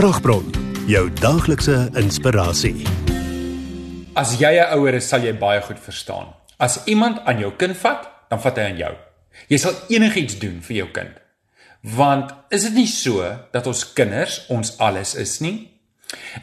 Kragbron, 0.00 0.46
jou 0.88 1.02
daaglikse 1.20 1.74
inspirasie. 2.00 2.86
As 4.16 4.30
jy 4.40 4.56
'n 4.56 4.72
ouer 4.72 4.94
is, 4.94 5.08
sal 5.08 5.20
jy 5.20 5.34
baie 5.36 5.60
goed 5.60 5.78
verstaan. 5.78 6.32
As 6.56 6.80
iemand 6.86 7.18
aan 7.26 7.38
jou 7.38 7.52
kind 7.56 7.76
vat, 7.76 8.08
dan 8.30 8.40
vat 8.40 8.56
hy 8.56 8.62
aan 8.62 8.76
jou. 8.76 8.94
Jy 9.48 9.58
sal 9.58 9.72
enigiets 9.88 10.38
doen 10.38 10.62
vir 10.62 10.76
jou 10.76 10.88
kind. 10.92 11.12
Want 11.82 12.32
is 12.50 12.62
dit 12.62 12.74
nie 12.74 12.86
so 12.86 13.38
dat 13.52 13.66
ons 13.66 13.92
kinders 13.92 14.46
ons 14.48 14.78
alles 14.78 15.14
is 15.14 15.40
nie? 15.40 15.68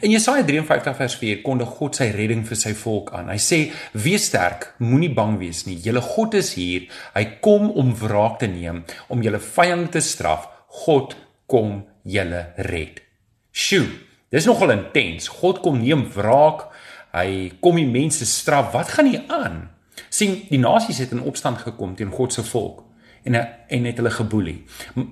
In 0.02 0.10
Jesaja 0.10 0.44
53 0.44 0.96
vers 0.96 1.14
4 1.14 1.42
kondig 1.42 1.68
God 1.68 1.96
sy 1.96 2.10
redding 2.10 2.46
vir 2.46 2.56
sy 2.56 2.74
volk 2.74 3.12
aan. 3.12 3.28
Hy 3.28 3.38
sê: 3.38 3.72
"Wees 3.92 4.24
sterk, 4.26 4.74
moenie 4.78 5.14
bang 5.14 5.38
wees 5.38 5.66
nie. 5.66 5.80
Julle 5.82 6.00
God 6.00 6.34
is 6.34 6.54
hier. 6.54 6.86
Hy 7.14 7.24
kom 7.40 7.70
om 7.70 7.94
wraak 7.94 8.38
te 8.38 8.46
neem, 8.46 8.84
om 9.08 9.22
julle 9.22 9.40
vyande 9.40 9.88
te 9.88 10.00
straf. 10.00 10.46
God 10.68 11.16
kom 11.46 11.84
julle 12.04 12.52
red." 12.56 13.07
Sjoe, 13.52 13.88
dis 14.30 14.46
nogal 14.46 14.76
intens. 14.76 15.28
God 15.40 15.62
kom 15.64 15.80
neem 15.82 16.06
wraak. 16.14 16.68
Hy 17.16 17.52
kom 17.60 17.80
die 17.80 17.88
mense 17.88 18.26
straf. 18.28 18.72
Wat 18.72 18.96
gaan 18.96 19.10
hier 19.10 19.24
aan? 19.32 19.66
sien 20.08 20.44
die 20.48 20.60
nasies 20.60 21.00
het 21.02 21.12
in 21.12 21.24
opstand 21.26 21.62
gekom 21.64 21.96
teen 21.96 22.12
God 22.14 22.32
se 22.32 22.44
volk 22.46 22.84
en 23.28 23.34
en 23.68 23.84
het 23.84 23.98
hulle 24.00 24.10
geboelie. 24.10 24.64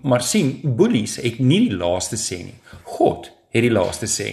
Maar 0.03 0.23
sien, 0.23 0.61
boelies 0.63 1.19
het 1.21 1.39
nie 1.39 1.67
die 1.67 1.77
laaste 1.77 2.17
sê 2.17 2.39
nie. 2.45 2.55
God 2.97 3.29
het 3.53 3.67
die 3.67 3.73
laaste 3.73 4.07
sê. 4.09 4.31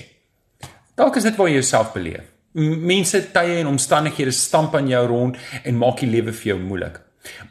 Dalk 0.95 1.17
is 1.19 1.25
dit 1.27 1.35
waar 1.35 1.49
jy 1.49 1.57
jouself 1.57 1.91
beleef. 1.93 2.29
Mense 2.53 3.19
tye 3.33 3.57
en 3.59 3.71
omstandighede 3.73 4.31
stamp 4.31 4.75
aan 4.77 4.87
jou 4.87 5.01
rond 5.09 5.39
en 5.63 5.81
maak 5.81 5.99
die 5.99 6.11
lewe 6.13 6.31
vir 6.31 6.53
jou 6.53 6.59
moeilik. 6.61 7.01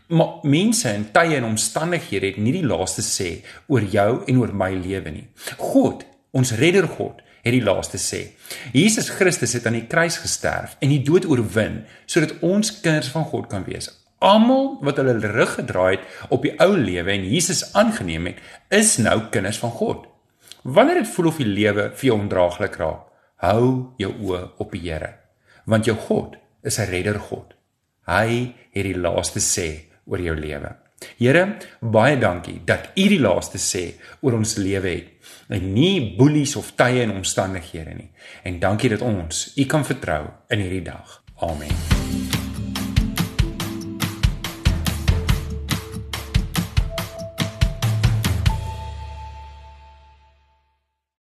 Maar 0.08 0.46
mense 0.48 0.88
en 0.88 1.04
tye 1.12 1.36
en 1.36 1.50
omstandighede 1.50 2.30
het 2.30 2.40
nie 2.40 2.54
die 2.54 2.64
laaste 2.64 3.04
sê 3.04 3.30
oor 3.66 3.84
jou 3.84 4.22
en 4.24 4.40
oor 4.40 4.54
my 4.56 4.70
lewe 4.78 5.12
nie. 5.12 5.26
God, 5.58 6.06
ons 6.32 6.54
redder 6.58 6.88
God, 6.88 7.20
het 7.42 7.54
die 7.54 7.64
laaste 7.64 7.98
sê. 7.98 8.22
Jesus 8.74 9.10
Christus 9.10 9.54
het 9.56 9.66
aan 9.66 9.76
die 9.78 9.88
kruis 9.90 10.20
gesterf 10.22 10.76
en 10.80 10.92
die 10.92 11.02
dood 11.04 11.26
oorwin 11.28 11.82
sodat 12.06 12.38
ons 12.46 12.70
kinders 12.80 13.10
van 13.14 13.26
God 13.28 13.48
kan 13.52 13.66
wees. 13.66 13.90
Almal 14.22 14.76
wat 14.86 15.00
hulle 15.00 15.18
rug 15.18 15.56
gedraai 15.58 15.96
het 15.96 16.28
op 16.30 16.44
die 16.46 16.54
ou 16.62 16.76
lewe 16.78 17.10
en 17.10 17.26
Jesus 17.26 17.64
aangeneem 17.78 18.30
het, 18.30 18.42
is 18.70 18.96
nou 19.02 19.18
kinders 19.34 19.58
van 19.58 19.74
God. 19.74 20.06
Wanneer 20.62 21.02
dit 21.02 21.10
voel 21.10 21.32
of 21.32 21.40
die 21.42 21.48
lewe 21.48 21.88
vir 21.90 22.08
jou 22.12 22.18
ondraaglik 22.20 22.78
raak, 22.78 23.08
hou 23.42 23.64
jou 23.98 24.12
oë 24.22 24.42
op 24.62 24.70
die 24.70 24.84
Here, 24.84 25.16
want 25.66 25.90
jou 25.90 25.96
God 25.98 26.38
is 26.62 26.78
'n 26.78 26.90
redder 26.90 27.18
God. 27.18 27.54
Hy 28.06 28.54
het 28.70 28.84
die 28.86 28.98
laaste 28.98 29.40
sê 29.40 29.90
oor 30.06 30.20
jou 30.20 30.36
lewe. 30.36 30.81
Here, 31.18 31.56
baie 31.80 32.18
dankie 32.18 32.60
dat 32.64 32.92
U 32.96 33.08
die 33.08 33.20
laaste 33.20 33.58
sê 33.58 33.86
oor 34.20 34.38
ons 34.40 34.56
lewe 34.60 34.88
het. 34.88 35.08
En 35.52 35.72
nie 35.74 36.14
boelies 36.16 36.56
of 36.56 36.72
tye 36.78 37.02
en 37.04 37.16
omstandighede 37.16 37.96
nie. 37.96 38.10
En 38.42 38.60
dankie 38.62 38.92
dat 38.92 39.04
ons 39.06 39.50
U 39.56 39.66
kan 39.66 39.84
vertrou 39.84 40.24
in 40.48 40.64
hierdie 40.64 40.86
dag. 40.92 41.20
Amen. 41.42 42.01